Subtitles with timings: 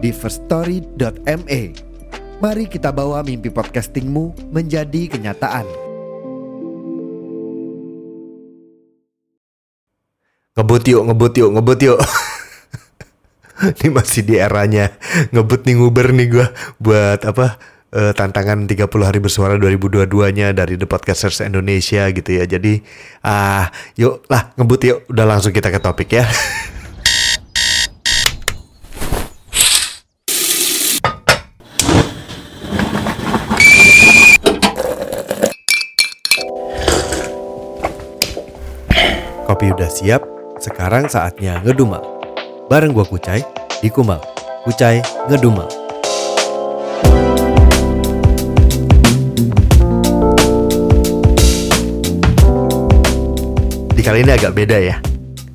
[0.00, 1.60] di firststory.me.
[2.40, 5.68] Mari kita bawa mimpi podcastingmu menjadi kenyataan.
[10.56, 12.00] Ngebut yuk, ngebut yuk, ngebut yuk.
[13.76, 14.88] Ini masih di eranya
[15.36, 16.46] ngebut nih nguber nih gue
[16.80, 17.60] buat apa
[17.92, 22.48] uh, tantangan 30 hari bersuara 2022-nya dari The Podcasters Indonesia gitu ya.
[22.48, 22.80] Jadi
[23.20, 23.64] ah uh,
[24.00, 24.98] yuk lah ngebut yuk.
[25.12, 26.24] Udah langsung kita ke topik ya.
[39.50, 40.22] Kopi udah siap,
[40.62, 41.98] sekarang saatnya ngedumal.
[42.70, 43.42] Bareng gua Kucai,
[43.82, 44.22] di Kumal.
[44.62, 45.66] Kucai ngedumal.
[53.90, 55.02] Di kali ini agak beda ya.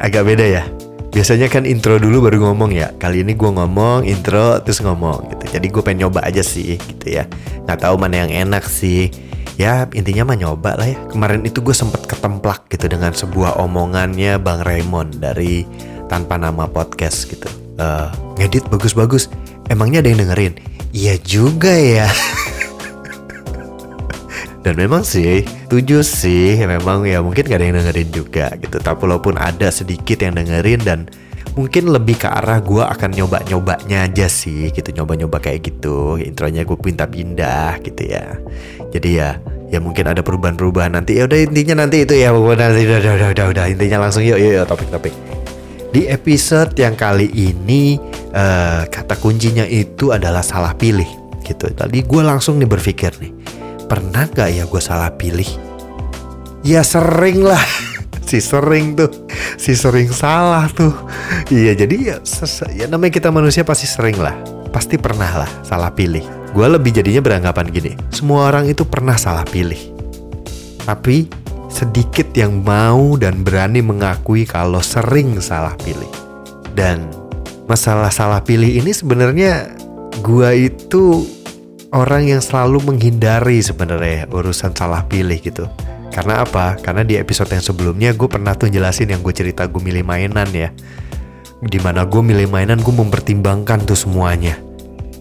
[0.00, 0.64] Agak beda ya.
[1.12, 2.96] Biasanya kan intro dulu baru ngomong ya.
[2.96, 5.60] Kali ini gua ngomong intro terus ngomong gitu.
[5.60, 7.28] Jadi gue pengen nyoba aja sih gitu ya.
[7.68, 9.12] Nggak tahu mana yang enak sih.
[9.60, 10.96] Ya intinya mah nyoba lah ya.
[11.12, 15.68] Kemarin itu gue sempet ketemplak gitu dengan sebuah omongannya Bang Raymond dari
[16.08, 17.48] tanpa nama podcast gitu.
[17.76, 18.08] Uh,
[18.40, 19.28] ngedit bagus-bagus.
[19.68, 20.54] Emangnya ada yang dengerin?
[20.92, 22.08] Iya juga ya.
[24.62, 28.78] Dan memang sih, tujuh sih, memang ya mungkin gak ada yang dengerin juga gitu.
[28.78, 31.10] Tapi walaupun ada sedikit yang dengerin dan
[31.54, 34.88] mungkin lebih ke arah gue akan nyoba-nyobanya aja sih gitu.
[34.92, 36.16] Nyoba-nyoba kayak gitu.
[36.20, 38.36] Intronya gue pindah-pindah gitu ya.
[38.92, 41.20] Jadi ya, ya mungkin ada perubahan-perubahan nanti.
[41.20, 42.32] Ya udah intinya nanti itu ya.
[42.32, 43.64] Udah, udah, udah, udah, udah.
[43.68, 45.14] Intinya langsung yuk, yuk topik-topik.
[45.92, 48.00] Di episode yang kali ini
[48.32, 51.08] uh, kata kuncinya itu adalah salah pilih
[51.44, 51.68] gitu.
[51.68, 53.32] Tadi gue langsung nih berpikir nih
[53.92, 55.44] pernah gak ya gue salah pilih?
[56.64, 57.60] Ya sering lah,
[58.32, 59.12] si sering tuh,
[59.60, 60.96] si sering salah tuh.
[61.52, 62.16] Iya jadi ya,
[62.72, 64.32] ya namanya kita manusia pasti sering lah,
[64.72, 66.24] pasti pernah lah salah pilih.
[66.56, 69.76] Gue lebih jadinya beranggapan gini, semua orang itu pernah salah pilih.
[70.88, 71.28] Tapi
[71.68, 76.08] sedikit yang mau dan berani mengakui kalau sering salah pilih.
[76.72, 77.04] Dan
[77.68, 79.76] masalah salah pilih ini sebenarnya
[80.24, 81.28] gue itu
[81.92, 85.68] orang yang selalu menghindari sebenarnya urusan salah pilih gitu.
[86.12, 86.76] Karena apa?
[86.76, 90.46] Karena di episode yang sebelumnya gue pernah tuh jelasin yang gue cerita gue milih mainan
[90.52, 90.68] ya.
[91.64, 94.60] Di mana gue milih mainan gue mempertimbangkan tuh semuanya.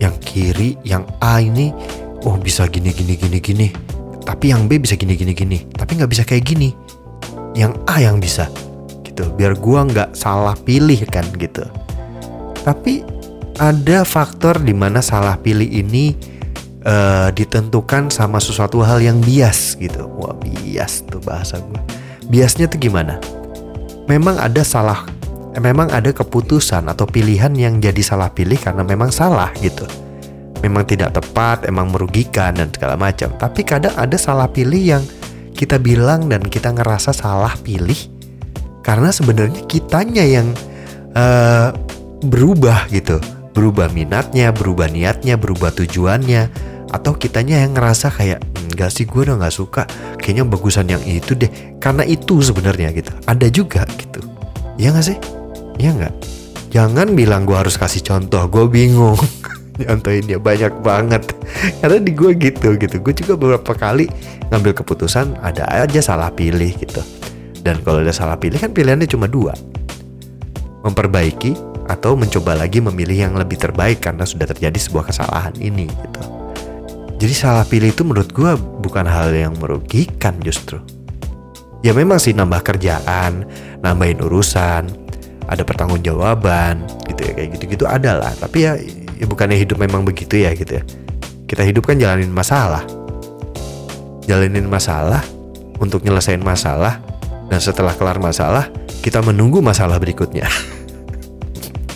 [0.00, 1.76] Yang kiri, yang A ini,
[2.24, 3.68] oh bisa gini gini gini gini.
[4.24, 5.68] Tapi yang B bisa gini gini gini.
[5.68, 6.72] Tapi nggak bisa kayak gini.
[7.52, 8.48] Yang A yang bisa
[9.04, 9.28] gitu.
[9.36, 11.68] Biar gue nggak salah pilih kan gitu.
[12.64, 13.04] Tapi
[13.58, 16.14] ada faktor di mana salah pilih ini
[16.84, 20.06] uh, ditentukan sama sesuatu hal yang bias gitu.
[20.20, 21.80] Wah bias tuh bahasa gue.
[22.28, 23.16] Biasnya tuh gimana?
[24.06, 25.08] Memang ada salah,
[25.56, 29.84] eh, memang ada keputusan atau pilihan yang jadi salah pilih karena memang salah gitu.
[30.60, 33.30] Memang tidak tepat, emang merugikan dan segala macam.
[33.38, 35.04] Tapi kadang ada salah pilih yang
[35.54, 37.96] kita bilang dan kita ngerasa salah pilih
[38.86, 40.48] karena sebenarnya kitanya yang
[41.18, 41.74] uh,
[42.24, 43.18] berubah gitu
[43.58, 46.46] berubah minatnya, berubah niatnya, berubah tujuannya,
[46.94, 48.38] atau kitanya yang ngerasa kayak
[48.70, 49.82] enggak sih gue udah nggak suka,
[50.22, 51.50] kayaknya bagusan yang itu deh,
[51.82, 53.10] karena itu sebenarnya gitu.
[53.26, 54.22] Ada juga gitu,
[54.78, 55.18] ya nggak sih?
[55.82, 56.14] Ya nggak?
[56.70, 59.18] Jangan bilang gue harus kasih contoh, gue bingung.
[59.78, 61.22] Nyontohin dia banyak banget
[61.78, 64.10] Karena di gue gitu gitu Gue juga beberapa kali
[64.50, 66.98] ngambil keputusan Ada aja salah pilih gitu
[67.62, 69.54] Dan kalau ada salah pilih kan pilihannya cuma dua
[70.82, 76.20] Memperbaiki atau mencoba lagi memilih yang lebih terbaik karena sudah terjadi sebuah kesalahan ini gitu.
[77.18, 78.54] Jadi salah pilih itu menurut gue
[78.84, 80.78] bukan hal yang merugikan justru.
[81.82, 83.42] Ya memang sih nambah kerjaan,
[83.82, 84.86] nambahin urusan,
[85.50, 88.32] ada pertanggungjawaban gitu ya kayak gitu-gitu ada lah.
[88.38, 88.78] Tapi ya,
[89.18, 90.82] ya bukannya hidup memang begitu ya gitu ya.
[91.48, 92.86] Kita hidup kan jalanin masalah.
[94.28, 95.24] Jalanin masalah
[95.82, 97.02] untuk nyelesain masalah
[97.48, 98.70] dan setelah kelar masalah
[99.02, 100.46] kita menunggu masalah berikutnya.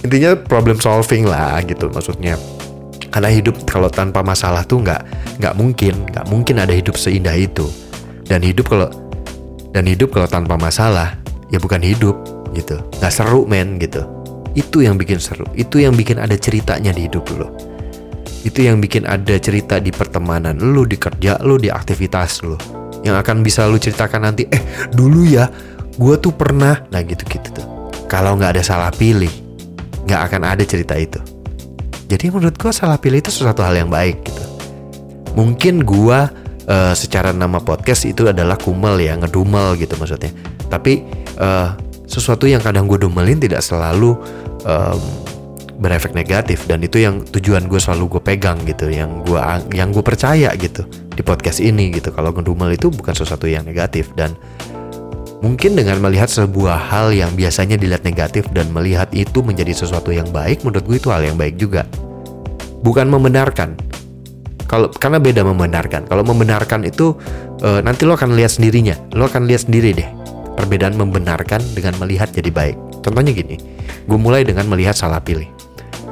[0.02, 2.38] intinya problem solving lah gitu maksudnya
[3.12, 5.02] karena hidup kalau tanpa masalah tuh nggak
[5.38, 7.68] nggak mungkin nggak mungkin ada hidup seindah itu
[8.26, 8.88] dan hidup kalau
[9.72, 11.16] dan hidup kalau tanpa masalah
[11.52, 12.16] ya bukan hidup
[12.56, 14.04] gitu nggak seru men gitu
[14.52, 15.48] Itu yang bikin seru.
[15.56, 17.48] Itu yang bikin ada ceritanya di hidup lo.
[18.44, 22.60] Itu yang bikin ada cerita di pertemanan lo, di kerja lo, di aktivitas lo.
[23.00, 24.62] Yang akan bisa lo ceritakan nanti, eh
[24.92, 25.48] dulu ya,
[25.96, 27.66] gue tuh pernah, nah gitu-gitu tuh.
[28.06, 29.30] Kalau nggak ada salah pilih,
[30.06, 31.18] nggak akan ada cerita itu.
[32.10, 34.44] Jadi menurut gue salah pilih itu sesuatu hal yang baik gitu.
[35.32, 36.18] Mungkin gue
[36.68, 40.28] uh, secara nama podcast itu adalah kumel ya, ngedumel gitu maksudnya.
[40.68, 41.02] Tapi
[41.40, 41.72] uh,
[42.04, 44.20] sesuatu yang kadang gue dumelin tidak selalu
[44.68, 45.00] um,
[45.82, 49.40] berefek negatif dan itu yang tujuan gue selalu gue pegang gitu yang gue
[49.74, 54.14] yang gue percaya gitu di podcast ini gitu kalau ngedumel itu bukan sesuatu yang negatif
[54.14, 54.38] dan
[55.42, 60.30] mungkin dengan melihat sebuah hal yang biasanya dilihat negatif dan melihat itu menjadi sesuatu yang
[60.30, 61.84] baik menurut gue itu hal yang baik juga
[62.86, 63.74] bukan membenarkan
[64.70, 67.18] kalau karena beda membenarkan kalau membenarkan itu
[67.60, 70.22] uh, nanti lo akan lihat sendirinya lo akan lihat sendiri deh
[70.52, 72.76] Perbedaan membenarkan dengan melihat jadi baik.
[73.00, 73.56] Contohnya gini,
[74.04, 75.48] gue mulai dengan melihat salah pilih.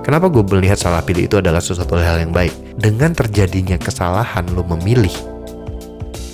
[0.00, 2.50] Kenapa gue melihat salah pilih itu adalah sesuatu hal yang baik?
[2.80, 5.12] Dengan terjadinya kesalahan lo memilih,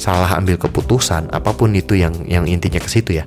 [0.07, 3.27] salah ambil keputusan, apa pun itu yang yang intinya ke situ ya.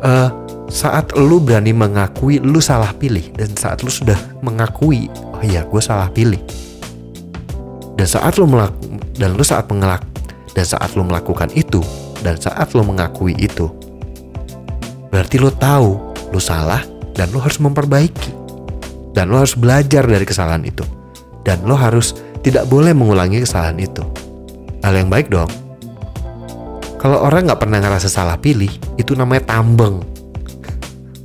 [0.00, 0.32] Uh,
[0.72, 5.82] saat lu berani mengakui lu salah pilih dan saat lu sudah mengakui, oh iya gue
[5.84, 6.40] salah pilih.
[8.00, 8.72] Dan saat lu melak
[9.20, 10.00] dan lu saat mengelak
[10.56, 11.84] dan saat lu melakukan itu
[12.24, 13.68] dan saat lu mengakui itu,
[15.08, 15.90] Berarti lo tahu
[16.32, 16.84] lo salah
[17.16, 18.36] dan lo harus memperbaiki.
[19.16, 20.84] Dan lo harus belajar dari kesalahan itu.
[21.42, 22.14] Dan lo harus
[22.44, 24.04] tidak boleh mengulangi kesalahan itu.
[24.84, 25.50] Hal yang baik dong.
[26.98, 30.02] Kalau orang nggak pernah ngerasa salah pilih, itu namanya tambeng.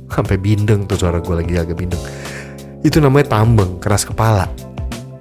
[0.06, 1.98] Sampai bindeng tuh suara gue lagi agak bindeng.
[2.86, 4.46] Itu namanya tambeng, keras kepala.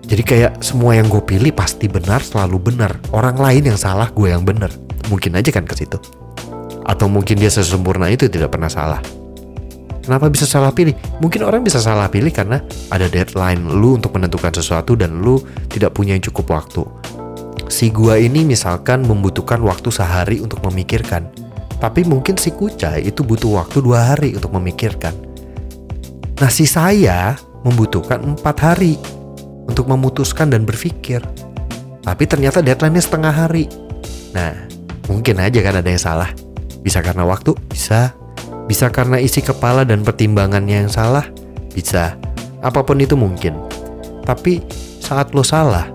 [0.06, 2.94] Jadi kayak semua yang gue pilih pasti benar, selalu benar.
[3.10, 4.70] Orang lain yang salah, gue yang benar.
[5.10, 5.98] Mungkin aja kan ke situ.
[6.86, 9.02] Atau mungkin dia sesempurna itu tidak pernah salah.
[10.06, 10.94] Kenapa bisa salah pilih?
[11.18, 12.62] Mungkin orang bisa salah pilih karena
[12.92, 15.42] ada deadline lu untuk menentukan sesuatu dan lu
[15.72, 16.84] tidak punya yang cukup waktu.
[17.74, 21.26] Si gua ini misalkan membutuhkan waktu sehari untuk memikirkan.
[21.82, 25.18] Tapi mungkin si kucai itu butuh waktu dua hari untuk memikirkan.
[26.38, 27.34] Nah si saya
[27.66, 29.02] membutuhkan empat hari
[29.66, 31.26] untuk memutuskan dan berpikir.
[32.06, 33.66] Tapi ternyata deadline-nya setengah hari.
[34.38, 34.54] Nah,
[35.10, 36.30] mungkin aja kan ada yang salah.
[36.86, 38.14] Bisa karena waktu, bisa.
[38.70, 41.26] Bisa karena isi kepala dan pertimbangannya yang salah,
[41.74, 42.22] bisa.
[42.62, 43.58] Apa pun itu mungkin.
[44.28, 44.62] Tapi
[45.02, 45.88] saat lo salah,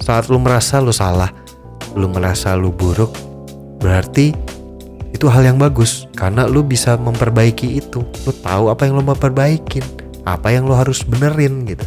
[0.00, 1.30] saat lo merasa lo salah,
[1.94, 3.12] lo merasa lo buruk,
[3.78, 4.32] berarti
[5.12, 8.00] itu hal yang bagus karena lo bisa memperbaiki itu.
[8.24, 9.84] Lo tahu apa yang lo mau perbaikin,
[10.24, 11.84] apa yang lo harus benerin gitu.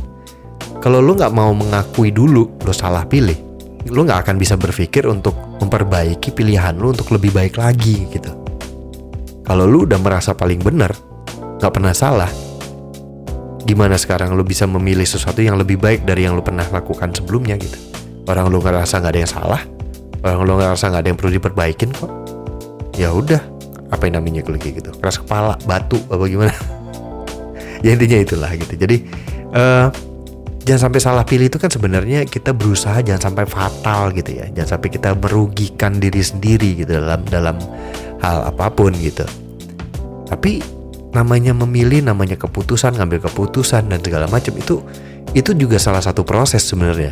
[0.80, 3.36] Kalau lo nggak mau mengakui dulu lo salah pilih,
[3.90, 8.32] lo nggak akan bisa berpikir untuk memperbaiki pilihan lu untuk lebih baik lagi gitu.
[9.44, 10.96] Kalau lu udah merasa paling benar,
[11.60, 12.32] gak pernah salah,
[13.68, 17.60] gimana sekarang lu bisa memilih sesuatu yang lebih baik dari yang lu pernah lakukan sebelumnya
[17.60, 17.93] gitu.
[18.24, 19.62] Orang lu ngerasa gak ada yang salah,
[20.24, 22.12] orang lu ngerasa gak ada yang perlu diperbaikin kok.
[22.96, 23.42] Ya udah,
[23.92, 26.56] apa yang namanya kalau kayak gitu, keras kepala, batu, apa gimana?
[27.86, 28.74] ya intinya itulah gitu.
[28.80, 28.98] Jadi
[29.52, 29.92] uh,
[30.64, 34.80] jangan sampai salah pilih itu kan sebenarnya kita berusaha jangan sampai fatal gitu ya jangan
[34.80, 37.60] sampai kita merugikan diri sendiri gitu dalam dalam
[38.24, 39.28] hal apa pun gitu
[40.32, 40.64] tapi
[41.12, 44.80] namanya memilih namanya keputusan ngambil keputusan dan segala macam itu
[45.36, 47.12] itu juga salah satu proses sebenarnya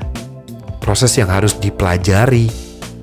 [0.81, 2.49] proses yang harus dipelajari.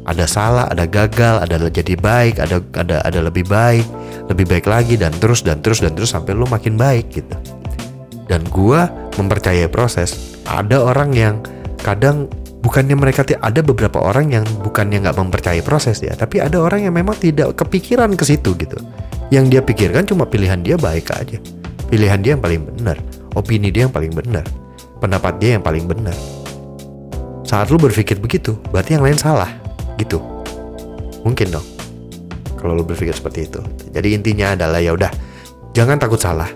[0.08, 3.84] Ada salah ada gagal ada jadi baik ada ada ada lebih baik
[4.32, 7.36] lebih baik lagi dan terus dan terus dan terus sampai lu makin baik gitu.
[8.24, 8.88] Dan gua
[9.20, 10.40] mempercayai proses.
[10.48, 11.34] Ada orang yang
[11.84, 12.24] kadang
[12.64, 16.96] bukannya mereka ada beberapa orang yang bukannya nggak mempercayai proses ya tapi ada orang yang
[16.96, 18.80] memang tidak kepikiran ke situ gitu.
[19.28, 21.36] Yang dia pikirkan cuma pilihan dia baik aja.
[21.92, 22.96] Pilihan dia yang paling benar.
[23.36, 24.48] Opini dia yang paling benar.
[25.04, 26.37] Pendapat dia yang paling benar
[27.48, 29.48] saat lu berpikir begitu berarti yang lain salah
[29.96, 30.20] gitu
[31.24, 31.64] mungkin dong
[32.60, 33.64] kalau lu berpikir seperti itu
[33.96, 35.08] jadi intinya adalah ya udah
[35.72, 36.52] jangan takut salah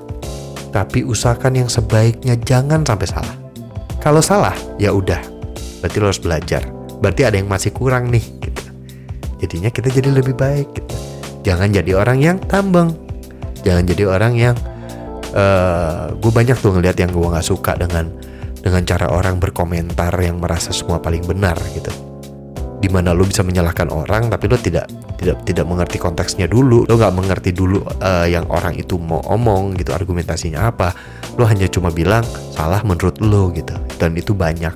[0.68, 3.42] tapi usahakan yang sebaiknya jangan sampai salah
[4.02, 5.22] kalau salah, ya udah.
[5.78, 6.66] Berarti lo harus belajar.
[6.98, 8.26] Berarti ada yang masih kurang nih.
[8.42, 8.62] Gitu.
[9.38, 10.74] Jadinya kita jadi lebih baik.
[10.74, 10.94] Gitu.
[11.46, 12.98] Jangan jadi orang yang tambang.
[13.62, 14.58] Jangan jadi orang yang
[15.38, 18.10] uh, eh, gue banyak tuh ngeliat yang gue nggak suka dengan
[18.62, 21.90] dengan cara orang berkomentar yang merasa semua paling benar gitu.
[22.82, 24.86] Di mana lo bisa menyalahkan orang tapi lo tidak
[25.18, 26.86] tidak tidak mengerti konteksnya dulu.
[26.86, 30.94] Lo nggak mengerti dulu uh, yang orang itu mau omong gitu argumentasinya apa.
[31.38, 32.22] Lo hanya cuma bilang
[32.54, 33.74] salah menurut lo gitu.
[33.98, 34.74] Dan itu banyak.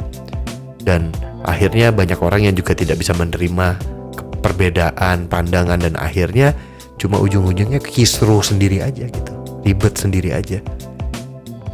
[0.82, 1.10] Dan
[1.46, 3.78] akhirnya banyak orang yang juga tidak bisa menerima
[4.42, 6.54] perbedaan pandangan dan akhirnya
[6.94, 9.32] cuma ujung-ujungnya kisruh sendiri aja gitu.
[9.66, 10.62] Ribet sendiri aja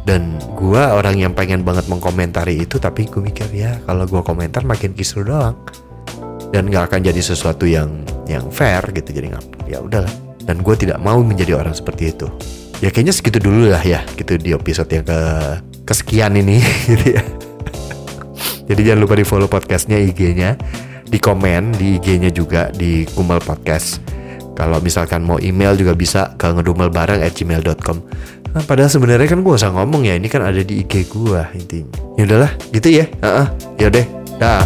[0.03, 4.67] dan gua orang yang pengen banget mengkomentari itu tapi gue mikir ya kalau gua komentar
[4.67, 5.55] makin kisru doang.
[6.53, 10.11] Dan nggak akan jadi sesuatu yang yang fair gitu jadi nggak ya udahlah.
[10.43, 12.27] Dan gue tidak mau menjadi orang seperti itu.
[12.83, 15.19] Ya kayaknya segitu dulu lah ya gitu di episode yang ke
[15.87, 16.61] kesekian ini
[16.93, 17.23] gitu ya.
[18.69, 20.59] Jadi jangan lupa di follow podcastnya IG-nya
[21.07, 24.03] di komen di IG-nya juga di Kumel Podcast.
[24.53, 27.97] Kalau misalkan mau email juga bisa ke ngedumelbareng at gmail.com
[28.53, 31.97] nah, padahal sebenarnya kan gue usah ngomong ya ini kan ada di IG gue intinya.
[32.15, 33.05] Ya udahlah gitu ya.
[33.19, 33.47] Uh -uh.
[33.81, 34.05] ya deh
[34.37, 34.63] dah